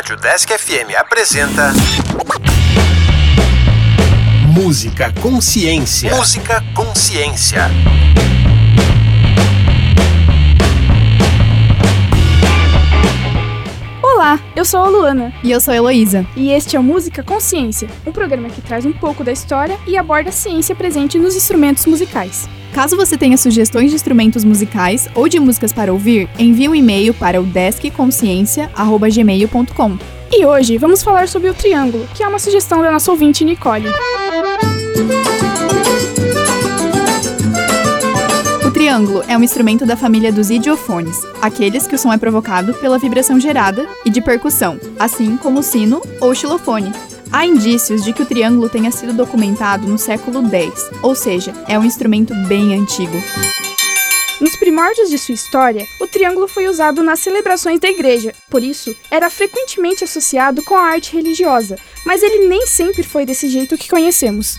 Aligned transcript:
Rádio 0.00 0.16
Desk 0.16 0.50
FM 0.50 0.96
apresenta. 0.98 1.74
Música 4.46 5.12
Consciência. 5.20 6.16
Música 6.16 6.64
Consciência. 6.74 7.64
Olá, 14.02 14.40
eu 14.56 14.64
sou 14.64 14.80
a 14.80 14.88
Luana. 14.88 15.34
E 15.44 15.50
eu 15.50 15.60
sou 15.60 15.72
a 15.72 15.76
Heloísa. 15.76 16.26
E 16.34 16.50
este 16.50 16.76
é 16.76 16.80
o 16.80 16.82
Música 16.82 17.22
Consciência, 17.22 17.86
um 18.06 18.10
programa 18.10 18.48
que 18.48 18.62
traz 18.62 18.86
um 18.86 18.92
pouco 18.94 19.22
da 19.22 19.32
história 19.32 19.78
e 19.86 19.98
aborda 19.98 20.30
a 20.30 20.32
ciência 20.32 20.74
presente 20.74 21.18
nos 21.18 21.36
instrumentos 21.36 21.84
musicais. 21.84 22.48
Caso 22.72 22.96
você 22.96 23.18
tenha 23.18 23.36
sugestões 23.36 23.90
de 23.90 23.96
instrumentos 23.96 24.44
musicais 24.44 25.08
ou 25.14 25.28
de 25.28 25.40
músicas 25.40 25.72
para 25.72 25.92
ouvir, 25.92 26.28
envie 26.38 26.68
um 26.68 26.74
e-mail 26.74 27.12
para 27.12 27.40
o 27.40 27.44
deskconsciência.gmail.com. 27.44 29.98
E 30.32 30.46
hoje 30.46 30.78
vamos 30.78 31.02
falar 31.02 31.26
sobre 31.26 31.50
o 31.50 31.54
triângulo, 31.54 32.06
que 32.14 32.22
é 32.22 32.28
uma 32.28 32.38
sugestão 32.38 32.80
da 32.80 32.92
nossa 32.92 33.10
ouvinte 33.10 33.44
Nicole. 33.44 33.86
O 38.64 38.70
triângulo 38.70 39.24
é 39.26 39.36
um 39.36 39.42
instrumento 39.42 39.84
da 39.84 39.96
família 39.96 40.32
dos 40.32 40.50
idiofones, 40.50 41.20
aqueles 41.42 41.88
que 41.88 41.96
o 41.96 41.98
som 41.98 42.12
é 42.12 42.16
provocado 42.16 42.72
pela 42.74 42.98
vibração 42.98 43.40
gerada 43.40 43.88
e 44.04 44.10
de 44.10 44.20
percussão, 44.20 44.78
assim 44.96 45.36
como 45.36 45.58
o 45.58 45.62
sino 45.62 46.00
ou 46.20 46.32
xilofone. 46.32 46.92
Há 47.32 47.46
indícios 47.46 48.02
de 48.02 48.12
que 48.12 48.22
o 48.22 48.26
triângulo 48.26 48.68
tenha 48.68 48.90
sido 48.90 49.12
documentado 49.12 49.86
no 49.86 49.96
século 49.96 50.42
X, 50.50 50.90
ou 51.00 51.14
seja, 51.14 51.54
é 51.68 51.78
um 51.78 51.84
instrumento 51.84 52.34
bem 52.48 52.74
antigo. 52.74 53.16
Nos 54.40 54.56
primórdios 54.56 55.10
de 55.10 55.16
sua 55.16 55.34
história, 55.34 55.86
o 56.00 56.08
triângulo 56.08 56.48
foi 56.48 56.66
usado 56.66 57.04
nas 57.04 57.20
celebrações 57.20 57.78
da 57.78 57.88
igreja, 57.88 58.34
por 58.50 58.64
isso, 58.64 58.96
era 59.10 59.30
frequentemente 59.30 60.02
associado 60.02 60.62
com 60.64 60.74
a 60.74 60.82
arte 60.82 61.14
religiosa, 61.14 61.78
mas 62.04 62.20
ele 62.22 62.48
nem 62.48 62.66
sempre 62.66 63.04
foi 63.04 63.24
desse 63.24 63.48
jeito 63.48 63.78
que 63.78 63.88
conhecemos. 63.88 64.56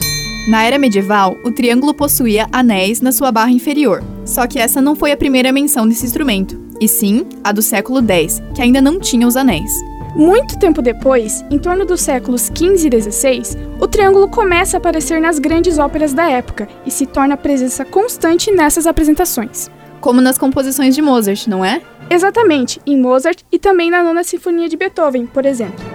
Na 0.47 0.63
era 0.63 0.79
medieval, 0.79 1.37
o 1.43 1.51
triângulo 1.51 1.93
possuía 1.93 2.47
anéis 2.53 3.01
na 3.01 3.11
sua 3.11 3.33
barra 3.33 3.51
inferior, 3.51 4.01
só 4.25 4.47
que 4.47 4.59
essa 4.59 4.81
não 4.81 4.95
foi 4.95 5.11
a 5.11 5.17
primeira 5.17 5.51
menção 5.51 5.85
desse 5.85 6.05
instrumento, 6.05 6.57
e 6.79 6.87
sim 6.87 7.25
a 7.43 7.51
do 7.51 7.61
século 7.61 8.01
X, 8.01 8.41
que 8.55 8.61
ainda 8.61 8.79
não 8.79 8.97
tinha 8.97 9.27
os 9.27 9.35
anéis. 9.35 9.71
Muito 10.15 10.59
tempo 10.59 10.81
depois, 10.81 11.43
em 11.49 11.57
torno 11.57 11.85
dos 11.85 12.01
séculos 12.01 12.51
XV 12.53 12.89
e 12.89 13.01
XVI, 13.01 13.57
o 13.79 13.87
triângulo 13.87 14.27
começa 14.27 14.75
a 14.75 14.79
aparecer 14.79 15.21
nas 15.21 15.39
grandes 15.39 15.77
óperas 15.77 16.13
da 16.13 16.29
época 16.29 16.67
e 16.85 16.91
se 16.91 17.05
torna 17.05 17.37
presença 17.37 17.85
constante 17.85 18.51
nessas 18.51 18.85
apresentações. 18.85 19.71
Como 20.01 20.19
nas 20.19 20.37
composições 20.37 20.95
de 20.95 21.01
Mozart, 21.01 21.47
não 21.47 21.63
é? 21.63 21.81
Exatamente, 22.09 22.81
em 22.85 22.99
Mozart 22.99 23.41
e 23.49 23.57
também 23.57 23.89
na 23.89 24.03
Nona 24.03 24.23
Sinfonia 24.23 24.67
de 24.67 24.75
Beethoven, 24.75 25.25
por 25.25 25.45
exemplo. 25.45 25.90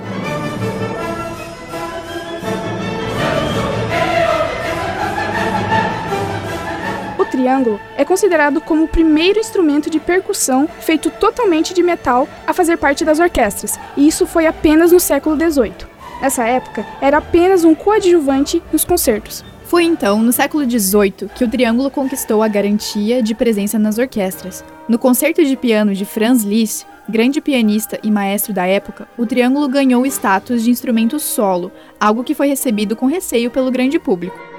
Triângulo 7.37 7.79
é 7.99 8.05
considerado 8.05 8.61
como 8.63 8.85
o 8.85 8.89
primeiro 8.89 9.39
instrumento 9.39 9.91
de 9.91 10.01
percussão 10.01 10.67
feito 10.81 11.11
totalmente 11.11 11.75
de 11.75 11.83
metal 11.83 12.27
a 12.47 12.55
fazer 12.55 12.79
parte 12.79 13.05
das 13.05 13.21
orquestras, 13.21 13.79
e 13.97 14.09
isso 14.09 14.27
foi 14.27 14.47
apenas 14.47 14.91
no 14.91 14.99
século 14.99 15.37
XVIII. 15.37 15.87
Nessa 16.23 16.45
época, 16.45 16.87
era 17.01 17.19
apenas 17.19 17.63
um 17.63 17.75
coadjuvante 17.75 18.63
nos 18.73 18.85
concertos. 18.85 19.45
Foi 19.65 19.85
então, 19.85 20.23
no 20.23 20.33
século 20.33 20.65
XVIII, 20.65 21.29
que 21.35 21.45
o 21.45 21.51
triângulo 21.51 21.91
conquistou 21.91 22.43
a 22.43 22.49
garantia 22.49 23.23
de 23.23 23.35
presença 23.35 23.79
nas 23.79 23.99
orquestras. 23.99 24.65
No 24.89 24.99
concerto 24.99 25.45
de 25.45 25.57
piano 25.57 25.93
de 25.93 26.05
Franz 26.05 26.43
Liszt, 26.43 26.87
grande 27.09 27.41
pianista 27.41 27.99
e 28.03 28.11
maestro 28.11 28.55
da 28.55 28.65
época, 28.67 29.07
o 29.19 29.27
triângulo 29.27 29.69
ganhou 29.69 30.03
o 30.03 30.07
status 30.07 30.63
de 30.63 30.71
instrumento 30.71 31.21
solo, 31.21 31.71
algo 32.01 32.25
que 32.25 32.35
foi 32.35 32.49
recebido 32.49 32.97
com 32.97 33.07
receio 33.07 33.51
pelo 33.51 33.71
grande 33.71 33.99
público. 33.99 34.56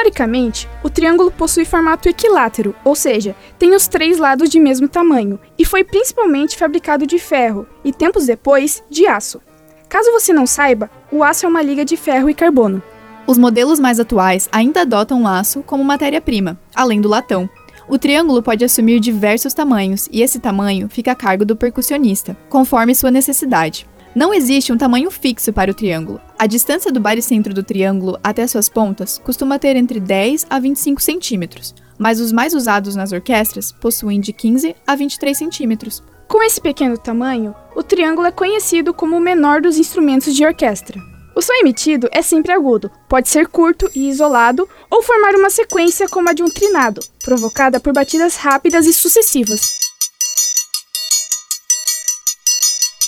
Historicamente, 0.00 0.66
o 0.82 0.88
triângulo 0.88 1.30
possui 1.30 1.66
formato 1.66 2.08
equilátero, 2.08 2.74
ou 2.82 2.94
seja, 2.94 3.36
tem 3.58 3.74
os 3.74 3.86
três 3.86 4.16
lados 4.16 4.48
de 4.48 4.58
mesmo 4.58 4.88
tamanho, 4.88 5.38
e 5.58 5.64
foi 5.64 5.84
principalmente 5.84 6.56
fabricado 6.56 7.06
de 7.06 7.18
ferro 7.18 7.66
e 7.84 7.92
tempos 7.92 8.24
depois 8.24 8.82
de 8.88 9.06
aço. 9.06 9.42
Caso 9.90 10.10
você 10.10 10.32
não 10.32 10.46
saiba, 10.46 10.90
o 11.12 11.22
aço 11.22 11.44
é 11.44 11.48
uma 11.50 11.60
liga 11.60 11.84
de 11.84 11.98
ferro 11.98 12.30
e 12.30 12.34
carbono. 12.34 12.82
Os 13.26 13.36
modelos 13.36 13.78
mais 13.78 14.00
atuais 14.00 14.48
ainda 14.50 14.80
adotam 14.80 15.22
o 15.22 15.28
aço 15.28 15.62
como 15.62 15.84
matéria-prima, 15.84 16.58
além 16.74 16.98
do 16.98 17.08
latão. 17.08 17.46
O 17.86 17.98
triângulo 17.98 18.42
pode 18.42 18.64
assumir 18.64 19.00
diversos 19.00 19.52
tamanhos 19.52 20.08
e 20.10 20.22
esse 20.22 20.38
tamanho 20.38 20.88
fica 20.88 21.12
a 21.12 21.16
cargo 21.16 21.44
do 21.44 21.54
percussionista, 21.54 22.34
conforme 22.48 22.94
sua 22.94 23.10
necessidade. 23.10 23.86
Não 24.12 24.34
existe 24.34 24.72
um 24.72 24.76
tamanho 24.76 25.08
fixo 25.08 25.52
para 25.52 25.70
o 25.70 25.74
triângulo. 25.74 26.20
A 26.36 26.48
distância 26.48 26.90
do 26.90 26.98
baricentro 26.98 27.54
do 27.54 27.62
triângulo 27.62 28.18
até 28.24 28.44
suas 28.44 28.68
pontas 28.68 29.18
costuma 29.18 29.56
ter 29.56 29.76
entre 29.76 30.00
10 30.00 30.46
a 30.50 30.58
25 30.58 31.00
centímetros, 31.00 31.72
mas 31.96 32.18
os 32.18 32.32
mais 32.32 32.52
usados 32.52 32.96
nas 32.96 33.12
orquestras 33.12 33.70
possuem 33.70 34.20
de 34.20 34.32
15 34.32 34.74
a 34.84 34.96
23 34.96 35.38
centímetros. 35.38 36.02
Com 36.26 36.42
esse 36.42 36.60
pequeno 36.60 36.98
tamanho, 36.98 37.54
o 37.76 37.84
triângulo 37.84 38.26
é 38.26 38.32
conhecido 38.32 38.92
como 38.92 39.16
o 39.16 39.20
menor 39.20 39.60
dos 39.60 39.78
instrumentos 39.78 40.34
de 40.34 40.44
orquestra. 40.44 41.00
O 41.36 41.40
som 41.40 41.52
emitido 41.54 42.08
é 42.10 42.20
sempre 42.20 42.52
agudo, 42.52 42.90
pode 43.08 43.28
ser 43.28 43.46
curto 43.46 43.88
e 43.94 44.08
isolado 44.08 44.68
ou 44.90 45.02
formar 45.04 45.36
uma 45.36 45.50
sequência 45.50 46.08
como 46.08 46.28
a 46.28 46.32
de 46.32 46.42
um 46.42 46.50
trinado, 46.50 47.00
provocada 47.24 47.78
por 47.78 47.92
batidas 47.92 48.34
rápidas 48.34 48.86
e 48.86 48.92
sucessivas. 48.92 49.89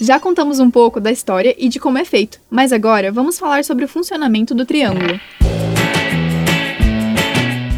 Já 0.03 0.19
contamos 0.19 0.59
um 0.59 0.69
pouco 0.69 0.99
da 0.99 1.13
história 1.13 1.55
e 1.57 1.69
de 1.69 1.79
como 1.79 1.97
é 1.97 2.05
feito, 2.05 2.41
mas 2.51 2.73
agora 2.73 3.13
vamos 3.13 3.39
falar 3.39 3.65
sobre 3.65 3.85
o 3.85 3.89
funcionamento 3.89 4.53
do 4.53 4.67
triângulo. 4.67 5.21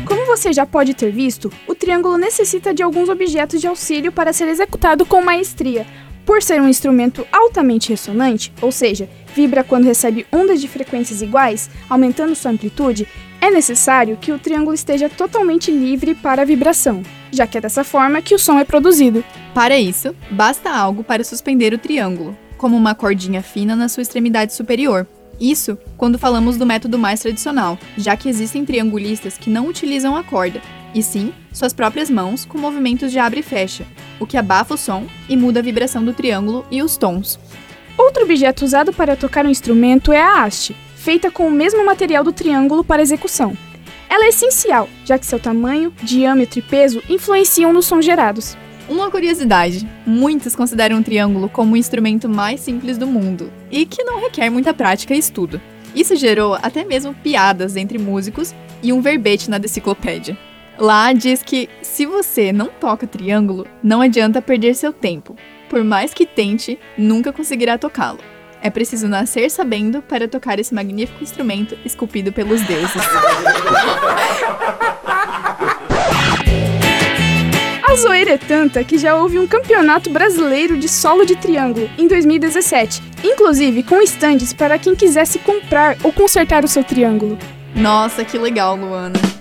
Como 0.06 0.24
você 0.24 0.50
já 0.50 0.64
pode 0.64 0.94
ter 0.94 1.12
visto, 1.12 1.52
o 1.68 1.74
triângulo 1.74 2.16
necessita 2.16 2.72
de 2.72 2.82
alguns 2.82 3.10
objetos 3.10 3.60
de 3.60 3.66
auxílio 3.66 4.10
para 4.10 4.32
ser 4.32 4.48
executado 4.48 5.04
com 5.04 5.20
maestria. 5.20 5.86
Por 6.24 6.42
ser 6.42 6.62
um 6.62 6.68
instrumento 6.68 7.26
altamente 7.30 7.90
ressonante, 7.90 8.50
ou 8.62 8.72
seja, 8.72 9.06
vibra 9.34 9.62
quando 9.62 9.84
recebe 9.84 10.26
ondas 10.32 10.62
de 10.62 10.66
frequências 10.66 11.20
iguais, 11.20 11.68
aumentando 11.90 12.34
sua 12.34 12.52
amplitude, 12.52 13.06
é 13.38 13.50
necessário 13.50 14.16
que 14.16 14.32
o 14.32 14.38
triângulo 14.38 14.72
esteja 14.72 15.10
totalmente 15.10 15.70
livre 15.70 16.14
para 16.14 16.40
a 16.40 16.46
vibração, 16.46 17.02
já 17.30 17.46
que 17.46 17.58
é 17.58 17.60
dessa 17.60 17.84
forma 17.84 18.22
que 18.22 18.34
o 18.34 18.38
som 18.38 18.58
é 18.58 18.64
produzido. 18.64 19.22
Para 19.54 19.78
isso, 19.78 20.16
basta 20.32 20.68
algo 20.68 21.04
para 21.04 21.22
suspender 21.22 21.72
o 21.72 21.78
triângulo, 21.78 22.36
como 22.58 22.76
uma 22.76 22.92
cordinha 22.92 23.40
fina 23.40 23.76
na 23.76 23.88
sua 23.88 24.02
extremidade 24.02 24.52
superior. 24.52 25.06
Isso 25.40 25.78
quando 25.96 26.18
falamos 26.18 26.56
do 26.56 26.66
método 26.66 26.98
mais 26.98 27.20
tradicional, 27.20 27.78
já 27.96 28.16
que 28.16 28.28
existem 28.28 28.64
triangulistas 28.64 29.38
que 29.38 29.48
não 29.48 29.68
utilizam 29.68 30.16
a 30.16 30.24
corda, 30.24 30.60
e 30.92 31.00
sim 31.04 31.32
suas 31.52 31.72
próprias 31.72 32.10
mãos 32.10 32.44
com 32.44 32.58
movimentos 32.58 33.12
de 33.12 33.18
abre 33.20 33.40
e 33.40 33.42
fecha, 33.44 33.86
o 34.18 34.26
que 34.26 34.36
abafa 34.36 34.74
o 34.74 34.78
som 34.78 35.06
e 35.28 35.36
muda 35.36 35.60
a 35.60 35.62
vibração 35.62 36.04
do 36.04 36.12
triângulo 36.12 36.66
e 36.68 36.82
os 36.82 36.96
tons. 36.96 37.38
Outro 37.96 38.24
objeto 38.24 38.64
usado 38.64 38.92
para 38.92 39.16
tocar 39.16 39.46
um 39.46 39.50
instrumento 39.50 40.12
é 40.12 40.20
a 40.20 40.42
haste, 40.42 40.74
feita 40.96 41.30
com 41.30 41.46
o 41.46 41.50
mesmo 41.50 41.86
material 41.86 42.24
do 42.24 42.32
triângulo 42.32 42.82
para 42.82 43.02
execução. 43.02 43.56
Ela 44.10 44.24
é 44.24 44.28
essencial, 44.30 44.88
já 45.04 45.16
que 45.16 45.26
seu 45.26 45.38
tamanho, 45.38 45.92
diâmetro 46.02 46.58
e 46.58 46.62
peso 46.62 47.00
influenciam 47.08 47.72
nos 47.72 47.86
sons 47.86 48.04
gerados. 48.04 48.56
Uma 48.88 49.10
curiosidade: 49.10 49.88
muitos 50.06 50.54
consideram 50.54 50.98
o 50.98 51.02
triângulo 51.02 51.48
como 51.48 51.74
o 51.74 51.76
instrumento 51.76 52.28
mais 52.28 52.60
simples 52.60 52.98
do 52.98 53.06
mundo 53.06 53.52
e 53.70 53.86
que 53.86 54.04
não 54.04 54.20
requer 54.20 54.50
muita 54.50 54.74
prática 54.74 55.14
e 55.14 55.18
estudo. 55.18 55.60
Isso 55.94 56.16
gerou 56.16 56.54
até 56.54 56.84
mesmo 56.84 57.14
piadas 57.14 57.76
entre 57.76 57.98
músicos 57.98 58.54
e 58.82 58.92
um 58.92 59.00
verbete 59.00 59.48
na 59.48 59.58
deciclopédia. 59.58 60.36
Lá 60.76 61.12
diz 61.12 61.42
que 61.42 61.68
se 61.82 62.04
você 62.04 62.52
não 62.52 62.66
toca 62.66 63.06
triângulo, 63.06 63.66
não 63.82 64.00
adianta 64.00 64.42
perder 64.42 64.74
seu 64.74 64.92
tempo. 64.92 65.36
Por 65.68 65.84
mais 65.84 66.12
que 66.12 66.26
tente, 66.26 66.78
nunca 66.98 67.32
conseguirá 67.32 67.78
tocá-lo. 67.78 68.18
É 68.60 68.70
preciso 68.70 69.06
nascer 69.06 69.50
sabendo 69.50 70.02
para 70.02 70.26
tocar 70.26 70.58
esse 70.58 70.74
magnífico 70.74 71.22
instrumento 71.22 71.78
esculpido 71.84 72.32
pelos 72.32 72.60
deuses. 72.62 73.02
A 77.94 77.96
zoeira 77.96 78.32
é 78.32 78.36
tanta 78.36 78.82
que 78.82 78.98
já 78.98 79.14
houve 79.14 79.38
um 79.38 79.46
campeonato 79.46 80.10
brasileiro 80.10 80.76
de 80.76 80.88
solo 80.88 81.24
de 81.24 81.36
triângulo 81.36 81.88
em 81.96 82.08
2017, 82.08 83.00
inclusive 83.22 83.84
com 83.84 84.02
estandes 84.02 84.52
para 84.52 84.76
quem 84.80 84.96
quisesse 84.96 85.38
comprar 85.38 85.96
ou 86.02 86.12
consertar 86.12 86.64
o 86.64 86.68
seu 86.68 86.82
triângulo. 86.82 87.38
Nossa, 87.72 88.24
que 88.24 88.36
legal, 88.36 88.74
Luana! 88.74 89.33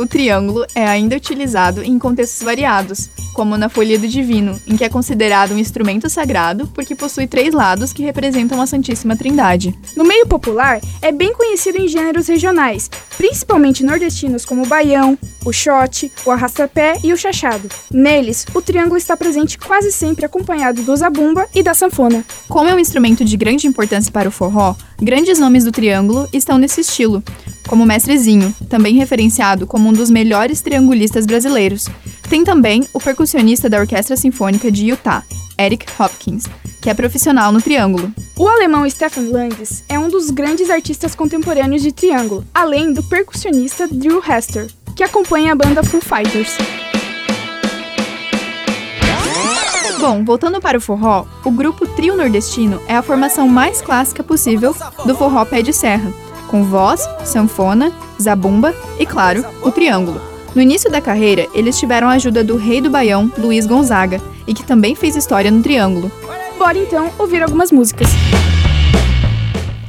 O 0.00 0.06
triângulo 0.06 0.64
é 0.74 0.86
ainda 0.86 1.14
utilizado 1.14 1.82
em 1.82 1.98
contextos 1.98 2.42
variados, 2.42 3.10
como 3.34 3.58
na 3.58 3.68
Folia 3.68 3.98
do 3.98 4.08
Divino, 4.08 4.58
em 4.66 4.74
que 4.74 4.82
é 4.82 4.88
considerado 4.88 5.52
um 5.52 5.58
instrumento 5.58 6.08
sagrado 6.08 6.66
porque 6.68 6.94
possui 6.94 7.26
três 7.26 7.52
lados 7.52 7.92
que 7.92 8.02
representam 8.02 8.62
a 8.62 8.66
Santíssima 8.66 9.14
Trindade. 9.14 9.78
No 9.94 10.02
meio 10.02 10.26
popular, 10.26 10.80
é 11.02 11.12
bem 11.12 11.34
conhecido 11.34 11.76
em 11.76 11.86
gêneros 11.86 12.28
regionais, 12.28 12.90
principalmente 13.18 13.84
nordestinos 13.84 14.46
como 14.46 14.62
o 14.62 14.66
baião, 14.66 15.18
o 15.44 15.52
xote, 15.52 16.10
o 16.24 16.30
arrastapé 16.30 16.98
e 17.04 17.12
o 17.12 17.16
chachado. 17.16 17.68
Neles, 17.90 18.46
o 18.54 18.62
triângulo 18.62 18.96
está 18.96 19.18
presente 19.18 19.58
quase 19.58 19.92
sempre 19.92 20.24
acompanhado 20.24 20.82
do 20.82 20.96
zabumba 20.96 21.46
e 21.54 21.62
da 21.62 21.74
sanfona. 21.74 22.24
Como 22.48 22.70
é 22.70 22.74
um 22.74 22.78
instrumento 22.78 23.22
de 23.22 23.36
grande 23.36 23.66
importância 23.66 24.10
para 24.10 24.30
o 24.30 24.32
forró, 24.32 24.74
grandes 25.00 25.38
nomes 25.38 25.64
do 25.64 25.72
triângulo 25.72 26.28
estão 26.32 26.58
nesse 26.58 26.82
estilo, 26.82 27.22
como 27.68 27.86
Mestrezinho, 27.86 28.54
também 28.68 28.94
referenciado 28.94 29.66
como 29.66 29.88
um 29.88 29.92
dos 29.92 30.10
melhores 30.10 30.60
triangulistas 30.60 31.26
brasileiros. 31.26 31.88
Tem 32.28 32.44
também 32.44 32.86
o 32.92 33.00
percussionista 33.00 33.68
da 33.68 33.80
Orquestra 33.80 34.16
Sinfônica 34.16 34.70
de 34.70 34.86
Utah, 34.86 35.24
Eric 35.58 35.86
Hopkins, 35.98 36.44
que 36.80 36.90
é 36.90 36.94
profissional 36.94 37.52
no 37.52 37.60
triângulo. 37.60 38.12
O 38.36 38.48
alemão 38.48 38.88
Stefan 38.88 39.28
Langes 39.30 39.84
é 39.88 39.98
um 39.98 40.08
dos 40.08 40.30
grandes 40.30 40.70
artistas 40.70 41.14
contemporâneos 41.14 41.82
de 41.82 41.92
triângulo, 41.92 42.44
além 42.54 42.92
do 42.92 43.02
percussionista 43.02 43.86
Drew 43.86 44.22
Hester, 44.26 44.68
que 44.96 45.04
acompanha 45.04 45.52
a 45.52 45.56
banda 45.56 45.82
Foo 45.82 46.00
Fighters. 46.00 46.56
Bom, 50.00 50.24
voltando 50.24 50.62
para 50.62 50.78
o 50.78 50.80
forró, 50.80 51.26
o 51.44 51.50
grupo 51.50 51.86
Trio 51.86 52.16
Nordestino 52.16 52.80
é 52.88 52.96
a 52.96 53.02
formação 53.02 53.46
mais 53.46 53.82
clássica 53.82 54.22
possível 54.22 54.74
do 55.04 55.14
forró 55.14 55.44
pé 55.44 55.60
de 55.60 55.74
serra, 55.74 56.10
com 56.48 56.64
voz, 56.64 57.06
sanfona, 57.22 57.92
zabumba 58.20 58.74
e, 58.98 59.04
claro, 59.04 59.44
o 59.62 59.70
triângulo. 59.70 60.18
No 60.54 60.62
início 60.62 60.90
da 60.90 61.02
carreira, 61.02 61.46
eles 61.52 61.78
tiveram 61.78 62.08
a 62.08 62.12
ajuda 62.12 62.42
do 62.42 62.56
rei 62.56 62.80
do 62.80 62.88
Baião, 62.88 63.30
Luiz 63.36 63.66
Gonzaga, 63.66 64.22
e 64.46 64.54
que 64.54 64.64
também 64.64 64.94
fez 64.94 65.16
história 65.16 65.50
no 65.50 65.62
triângulo. 65.62 66.10
Bora 66.58 66.78
então 66.78 67.10
ouvir 67.18 67.42
algumas 67.42 67.70
músicas. 67.70 68.08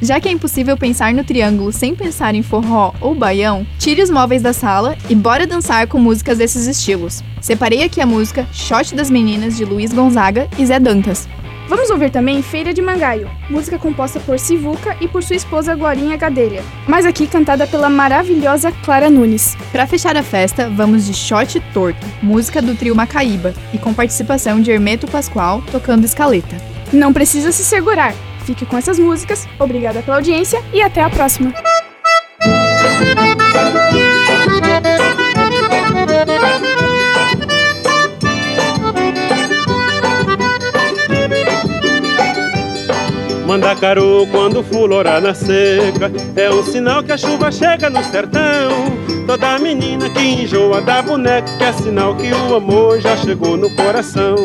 Já 0.02 0.20
que 0.20 0.28
é 0.28 0.32
impossível 0.32 0.76
pensar 0.76 1.14
no 1.14 1.24
triângulo 1.24 1.72
sem 1.72 1.94
pensar 1.94 2.34
em 2.34 2.42
forró 2.42 2.92
ou 3.00 3.14
baião, 3.14 3.66
tire 3.78 4.02
os 4.02 4.10
móveis 4.10 4.42
da 4.42 4.52
sala 4.52 4.98
e 5.08 5.14
bora 5.14 5.46
dançar 5.46 5.86
com 5.86 6.00
músicas 6.00 6.40
desses 6.40 6.66
estilos. 6.66 7.24
Separei 7.40 7.84
aqui 7.84 8.02
a 8.02 8.06
música 8.06 8.48
Shot 8.52 8.96
das 8.96 9.12
Meninas 9.12 9.56
de 9.56 9.64
Luiz 9.64 9.94
Gonzaga 9.94 10.50
e 10.58 10.66
Zé 10.66 10.80
Dantas. 10.80 11.30
Vamos 11.70 11.92
ouvir 11.92 12.10
também 12.10 12.42
Feira 12.42 12.74
de 12.74 12.82
Mangaio, 12.82 13.30
música 13.48 13.78
composta 13.78 14.20
por 14.20 14.40
Sivuca 14.40 14.98
e 15.00 15.08
por 15.08 15.24
sua 15.24 15.36
esposa 15.36 15.76
Glorinha 15.76 16.18
Gadelha, 16.18 16.64
mas 16.88 17.06
aqui 17.06 17.28
cantada 17.28 17.68
pela 17.68 17.90
maravilhosa 17.90 18.72
Clara 18.84 19.10
Nunes. 19.10 19.56
Para 19.72 19.88
fechar 19.88 20.18
a 20.18 20.24
festa, 20.24 20.68
vamos 20.68 21.06
de 21.06 21.14
Shot 21.14 21.62
Torto, 21.74 22.06
música 22.22 22.62
do 22.62 22.76
trio 22.76 22.96
Macaíba, 22.96 23.54
e 23.72 23.78
com 23.78 23.94
participação 23.94 24.60
de 24.60 24.72
Hermeto 24.72 25.08
Pascoal 25.08 25.64
tocando 25.72 26.04
escaleta. 26.04 26.58
Não 26.92 27.14
precisa 27.14 27.54
se 27.54 27.64
segurar, 27.64 28.14
fique 28.42 28.66
com 28.66 28.78
essas 28.78 29.00
músicas, 29.00 29.48
obrigada 29.60 30.02
pela 30.02 30.18
audiência 30.18 30.62
e 30.74 30.82
até 30.82 31.02
a 31.02 31.10
próxima! 31.10 31.54
Mandacaru 43.52 44.26
quando 44.32 44.64
fulorar 44.64 45.22
na 45.22 45.34
seca 45.34 46.10
É 46.38 46.50
um 46.50 46.64
sinal 46.64 47.04
que 47.04 47.12
a 47.12 47.18
chuva 47.18 47.52
chega 47.52 47.90
no 47.90 48.02
sertão. 48.02 48.72
Toda 49.28 49.60
menina 49.60 50.10
que 50.10 50.22
enjoa 50.22 50.82
da 50.82 51.02
boneca 51.02 51.52
É 51.60 51.74
sinal 51.74 52.16
que 52.16 52.32
o 52.32 52.56
amor 52.56 53.02
já 53.02 53.18
chegou 53.18 53.58
no 53.58 53.70
coração 53.76 54.36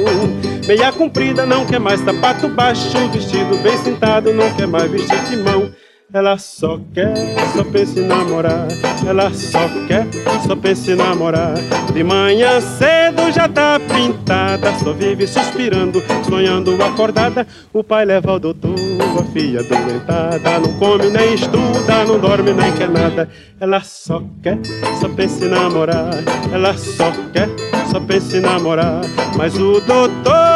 Meia 0.67 0.93
comprida 0.93 1.47
não 1.47 1.65
quer 1.65 1.79
mais 1.79 2.01
sapato 2.01 2.49
baixo 2.49 2.99
Vestido 3.13 3.57
bem 3.63 3.77
sentado 3.79 4.33
não 4.33 4.53
quer 4.55 4.67
mais 4.67 4.91
vestir 4.91 5.19
de 5.25 5.37
mão 5.37 5.71
ela 6.15 6.39
só 6.39 6.81
quer, 6.95 7.13
só 7.53 7.65
pensa 7.65 7.99
em 7.99 8.07
namorar. 8.07 8.69
Ela 9.05 9.35
só 9.35 9.69
quer, 9.89 10.07
só 10.47 10.55
pensa 10.55 10.93
em 10.93 10.95
namorar. 10.95 11.55
De 11.93 12.05
manhã 12.05 12.61
cedo 12.61 13.31
já 13.33 13.49
tá 13.49 13.81
pintada, 13.81 14.73
só 14.79 14.93
vive 14.93 15.27
suspirando, 15.27 16.01
sonhando 16.29 16.81
acordada. 16.83 17.45
O 17.73 17.83
pai 17.83 18.05
leva 18.05 18.31
ao 18.31 18.39
doutor, 18.39 18.77
a 19.19 19.25
filha 19.33 19.65
doentada. 19.65 20.61
Não 20.61 20.73
come 20.79 21.11
nem 21.11 21.35
estuda, 21.35 22.05
não 22.07 22.21
dorme 22.21 22.53
nem 22.53 22.73
quer 22.73 22.89
nada. 22.89 23.29
Ela 23.61 23.81
só 23.81 24.23
quer, 24.43 24.59
só 25.01 25.09
pensa 25.09 25.45
em 25.45 25.49
namorar. 25.49 26.15
Ela 26.53 26.73
só 26.79 27.11
quer, 27.33 27.49
só 27.91 27.99
pensa 27.99 28.37
em 28.37 28.41
namorar. 28.41 29.01
Mas 29.37 29.57
o 29.57 29.81
doutor 29.81 30.56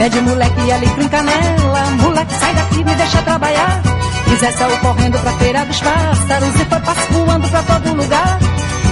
Pede 0.00 0.18
moleque 0.22 0.72
ali 0.72 0.88
com 0.88 1.06
canela, 1.10 1.90
moleque 2.00 2.34
sai 2.36 2.54
daqui, 2.54 2.82
me 2.82 2.94
deixa 2.94 3.20
trabalhar. 3.20 3.82
Zé 4.40 4.50
saiu 4.52 4.78
correndo 4.78 5.18
pra 5.18 5.32
feira 5.32 5.62
dos 5.66 5.78
pássaros 5.78 6.54
e 6.54 6.64
foi 6.64 6.80
passo 6.80 7.12
voando 7.12 7.46
pra 7.50 7.62
todo 7.64 7.94
lugar. 7.94 8.38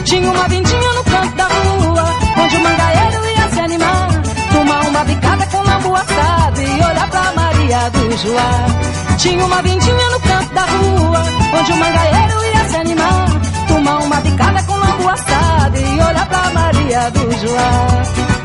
Tinha 0.04 0.30
uma 0.30 0.46
vindinha 0.48 0.92
no 0.92 1.04
canto 1.04 1.34
da 1.34 1.44
rua, 1.44 2.04
onde 2.44 2.56
o 2.56 2.60
mangaeiro 2.62 3.24
ia 3.24 3.48
se 3.48 3.60
animar. 3.60 4.08
Tomar 4.52 4.80
uma 4.86 5.04
bicada 5.04 5.46
com 5.46 5.62
lambu 5.62 5.96
assado 5.96 6.60
e 6.60 6.74
olhar 6.74 7.08
pra 7.08 7.32
Maria 7.32 7.90
do 7.90 8.16
Joá. 8.18 9.16
Tinha 9.16 9.46
uma 9.46 9.62
vindinha 9.62 10.10
no 10.10 10.20
canto 10.20 10.52
da 10.52 10.66
rua, 10.66 11.22
onde 11.58 11.72
o 11.72 11.76
mangaeiro 11.78 12.44
ia 12.52 12.68
se 12.68 12.76
animar. 12.76 13.28
Tomar 13.66 13.98
uma 14.02 14.16
bicada 14.20 14.62
com 14.64 14.74
lambu 14.74 15.08
assado 15.08 15.78
e 15.78 16.02
olhar 16.02 16.26
pra 16.26 16.50
Maria 16.50 17.10
do 17.12 17.32
Joá. 17.40 18.37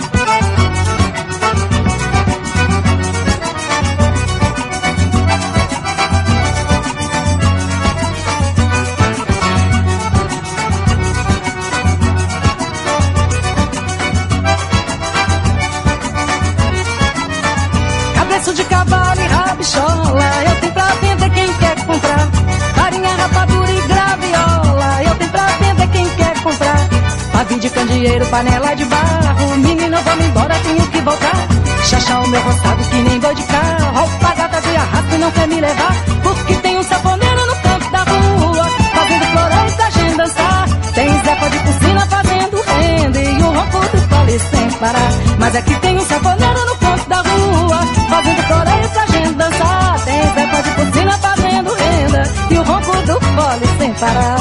Candeeiro, 27.45 28.25
panela 28.27 28.73
de 28.75 28.85
barro. 28.85 29.57
Menina, 29.57 30.01
me 30.17 30.25
embora, 30.25 30.55
tenho 30.59 30.87
que 30.87 31.01
voltar. 31.01 31.47
Chachar 31.83 32.23
o 32.23 32.27
meu 32.27 32.41
roçado 32.41 32.83
que 32.89 32.95
nem 32.95 33.19
boi 33.19 33.35
de 33.35 33.43
carro. 33.43 33.99
Alpagata 33.99 34.61
de 34.61 34.75
arrasto 34.75 35.17
não 35.17 35.31
quer 35.31 35.47
me 35.47 35.61
levar. 35.61 35.95
Porque 36.23 36.55
tem 36.55 36.77
um 36.77 36.83
saponeiro 36.83 37.45
no 37.45 37.55
canto 37.61 37.91
da 37.91 38.03
rua. 38.03 38.65
Fazendo 38.95 39.25
floresta 39.25 39.77
pra 39.77 39.89
gente 39.89 40.17
dançar. 40.17 40.69
Tem 40.93 41.09
Zepa 41.23 41.49
de 41.49 41.59
piscina 41.59 42.07
fazendo 42.07 42.61
renda. 42.61 43.19
E 43.19 43.41
o 43.41 43.51
ronco 43.51 43.79
do 43.79 44.07
pole 44.09 44.39
sem 44.39 44.71
parar. 44.79 45.11
Mas 45.39 45.55
aqui 45.55 45.75
tem 45.75 45.97
um 45.97 46.05
saponeiro 46.05 46.65
no 46.65 46.77
canto 46.77 47.09
da 47.09 47.17
rua. 47.17 47.79
Fazendo 48.09 48.43
floresta 48.43 48.89
pra 48.89 49.05
gente 49.07 49.33
dançar. 49.33 49.99
Tem 50.05 50.21
Zepa 50.33 50.63
de 50.63 50.69
piscina 50.71 51.17
fazendo 51.17 51.73
renda. 51.73 52.23
E 52.51 52.57
o 52.57 52.63
ronco 52.63 52.91
do 53.05 53.19
pole 53.19 53.77
sem 53.79 53.93
parar. 53.95 54.32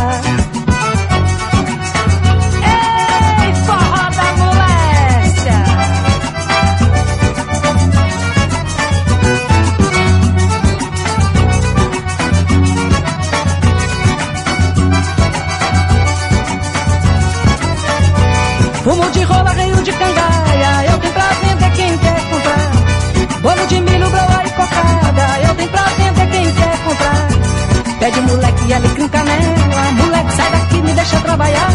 Pede 28.13 28.27
moleque 28.27 28.73
alecrim 28.75 29.09
canela, 29.09 29.93
moleque 29.97 30.33
sai 30.37 30.51
daqui, 30.51 30.83
me 30.83 30.93
deixa 30.93 31.21
trabalhar. 31.21 31.71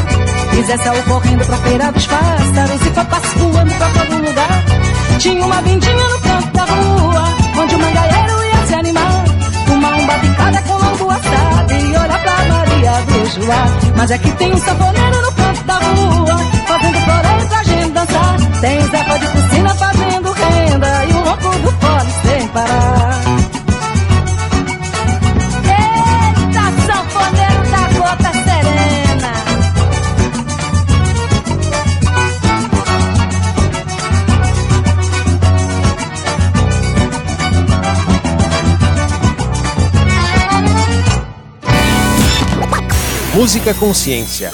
Quiser 0.51 0.77
saiu 0.77 1.03
correndo 1.03 1.45
pra 1.45 1.57
feira 1.57 1.91
dos 1.91 2.05
pássaros 2.05 2.85
e 2.85 2.89
passo 2.91 3.39
voando 3.39 3.73
pra 3.73 3.89
todo 3.89 4.23
lugar. 4.23 4.63
Tinha 5.17 5.45
uma 5.45 5.61
vindinha 5.61 5.95
no 5.95 6.19
canto 6.19 6.47
da 6.53 6.65
rua, 6.65 7.23
onde 7.59 7.75
o 7.75 7.79
mangaeiro 7.79 8.45
ia 8.45 8.67
se 8.67 8.73
animar. 8.75 9.25
Fumar 9.65 9.93
um 9.95 10.05
batucada 10.05 10.61
com 10.61 10.73
lombo 10.73 11.09
assado 11.09 11.73
e 11.73 11.97
olhar 11.97 12.21
pra 12.21 12.45
Maria 12.45 12.91
do 13.01 13.25
Joá. 13.25 13.65
Mas 13.95 14.11
é 14.11 14.17
que 14.19 14.31
tem 14.31 14.53
um 14.53 14.59
sanfoneiro 14.59 15.21
no 15.21 15.31
canto 15.31 15.63
da 15.63 15.73
rua, 15.73 16.39
fazendo 16.67 16.99
floreio 16.99 17.47
pra 17.47 17.63
gente 17.63 17.91
dançar. 17.91 18.37
Tem 18.61 18.81
Zepa 18.81 19.19
de 19.19 19.27
piscina 19.27 19.75
fazendo 19.75 20.31
renda 20.33 21.05
e 21.05 21.13
o 21.13 21.17
ronco 21.17 21.59
do 21.59 21.71
fole 21.71 22.11
sem 22.23 22.47
parar. 22.49 22.96
Música 43.37 43.71
Consciência. 43.75 44.51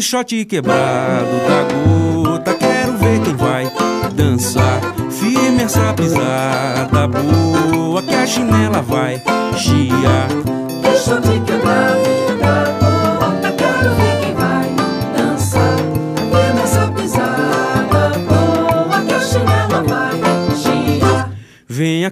Shot 0.00 0.44
quebrado 0.44 1.26
da 1.48 1.64
gota, 1.74 2.54
quero 2.54 2.96
ver 2.96 3.20
quem 3.22 3.34
vai 3.34 3.70
dançar. 4.14 4.80
Firme 5.10 5.64
essa 5.64 5.92
pisada 5.92 7.08
boa, 7.08 8.00
que 8.00 8.14
a 8.14 8.24
chinela 8.24 8.80
vai 8.80 9.20
chiar. 9.56 10.57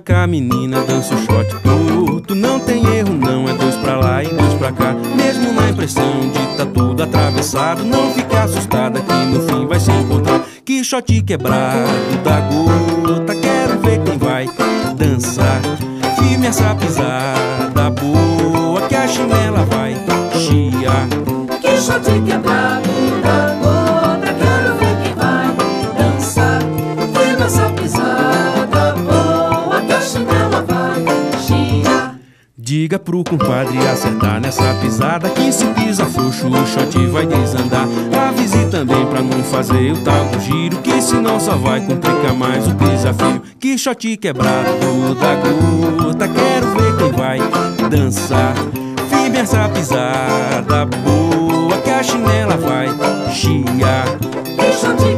Cá, 0.06 0.25
menina, 0.25 0.80
dança 0.82 1.14
o 1.14 1.18
shot 1.18 1.48
torto. 1.64 2.34
Não 2.36 2.60
tem 2.60 2.78
erro, 2.96 3.12
não, 3.12 3.48
é 3.48 3.54
dois 3.54 3.75
pra 3.75 3.96
lá 3.96 4.22
e 4.22 4.28
dois 4.28 4.54
pra 4.54 4.70
cá. 4.70 4.94
Mesmo 5.16 5.52
na 5.52 5.68
impressão 5.68 6.30
de 6.30 6.56
tá 6.56 6.64
tudo 6.64 7.02
atravessado, 7.02 7.84
não 7.84 8.14
fique 8.14 8.34
assustada 8.36 9.00
que 9.00 9.12
no 9.12 9.42
fim 9.42 9.66
vai 9.66 9.80
se 9.80 9.90
encontrar. 9.90 10.42
Que 10.64 10.84
shot 10.84 11.22
quebrado 11.22 11.90
da 12.22 12.40
gota, 12.40 13.34
quero 13.34 13.80
ver 13.80 14.00
quem 14.04 14.16
vai 14.16 14.48
dançar. 14.96 15.60
Firme 16.16 16.46
essa 16.46 16.72
pisada 16.76 17.90
boa, 17.90 18.80
que 18.82 18.94
a 18.94 19.08
chinela 19.08 19.64
vai 19.64 19.96
chiar. 20.38 21.08
Que 21.60 21.80
shot 21.80 22.04
quebrado 22.25 22.65
pro 33.23 33.25
compadre 33.25 33.78
acertar 33.87 34.40
nessa 34.40 34.75
pisada 34.80 35.28
Que 35.30 35.52
se 35.52 35.64
pisa 35.66 36.04
frouxo 36.06 36.49
o 36.49 36.66
shot 36.66 37.06
vai 37.06 37.26
desandar. 37.26 37.87
Avise 38.28 38.66
também 38.66 39.06
pra 39.06 39.23
não 39.23 39.42
fazer 39.44 39.92
o 39.92 39.96
tal 40.02 40.25
do 40.26 40.40
giro 40.40 40.76
Que 40.78 41.00
senão 41.00 41.38
só 41.38 41.56
vai 41.56 41.80
complicar 41.80 42.35
mais 42.35 42.66
o 42.66 42.73
desafio. 42.73 43.42
Que 43.58 43.78
shot 43.78 44.16
quebrado 44.16 45.14
da 45.14 45.35
gota 45.37 46.28
Quero 46.28 46.66
ver 46.73 46.96
quem 46.96 47.12
vai 47.12 47.38
dançar. 47.88 48.54
Firme 49.08 49.38
essa 49.38 49.68
pisada 49.68 50.87
boa 50.87 51.78
Que 51.78 51.90
a 51.90 52.02
chinela 52.02 52.56
vai 52.56 52.88
chiar. 53.32 54.06
Que 54.56 54.73
shot 54.73 55.15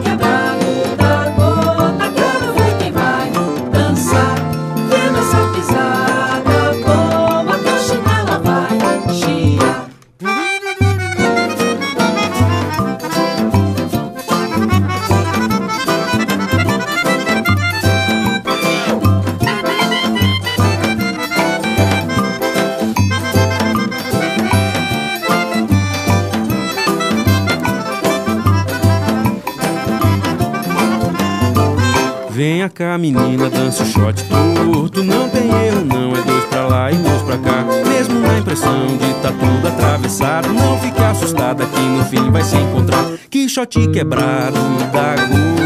Venha 32.39 32.69
cá, 32.69 32.97
menina, 32.97 33.51
dança 33.51 33.83
o 33.83 33.87
shot 33.87 34.23
torto. 34.23 35.03
Não 35.03 35.29
tem 35.29 35.51
erro, 35.51 35.85
não, 35.85 36.13
é 36.13 36.23
dois 36.23 36.45
pra 36.45 36.69
lá 36.69 36.93
e 36.93 36.95
dois 36.95 37.21
pra 37.23 37.37
cá. 37.37 37.65
Mesmo 37.89 38.21
na 38.21 38.39
impressão 38.39 38.87
de 38.97 39.13
tá 39.15 39.33
tudo 39.33 39.67
atravessado, 39.67 40.53
não 40.53 40.79
fique 40.79 41.03
assustada 41.03 41.67
que 41.67 41.81
no 41.81 42.05
fim 42.05 42.31
vai 42.31 42.45
se 42.45 42.55
encontrar. 42.55 43.05
Que 43.29 43.49
shot 43.49 43.89
quebrado 43.89 44.55
da 44.93 45.17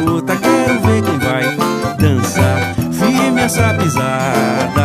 gota, 0.00 0.35
quero 0.35 0.81
ver 0.81 1.02
quem 1.02 1.19
vai 1.19 1.57
dançar. 1.99 2.75
Firme 2.91 3.43
essa 3.43 3.75
pisada 3.75 4.82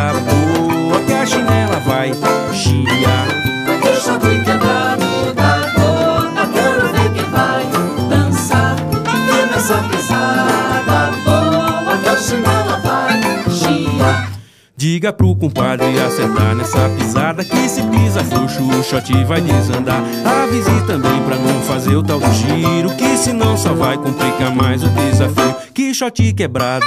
Diga 15.08 15.12
pro 15.12 15.34
compadre 15.34 15.98
acertar 16.00 16.54
nessa 16.54 16.86
pisada 16.90 17.42
Que 17.42 17.68
se 17.68 17.82
pisa 17.84 18.22
frouxo 18.24 18.62
o 18.62 18.82
shot 18.82 19.24
vai 19.24 19.40
desandar. 19.40 20.02
Avise 20.24 20.86
também 20.86 21.22
pra 21.22 21.36
não 21.36 21.62
fazer 21.62 21.96
o 21.96 22.02
tal 22.02 22.20
do 22.20 22.30
giro 22.34 22.90
Que 22.94 23.16
senão 23.16 23.56
só 23.56 23.72
vai 23.72 23.96
complicar 23.96 24.54
mais 24.54 24.82
o 24.82 24.88
desafio. 24.90 25.56
Que 25.72 25.94
shot 25.94 26.34
quebrado 26.34 26.84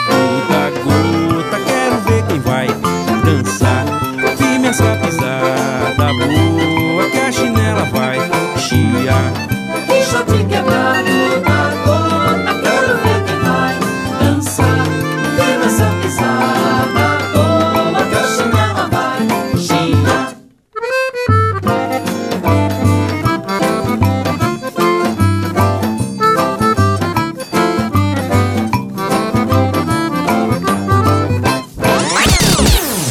da 0.49 0.69
gota 0.83 1.57
Quero 1.65 1.97
ver 2.01 2.25
quem 2.27 2.39
vai 2.39 2.67
dançar. 3.25 3.85
Firme 4.37 4.67
essa 4.67 5.00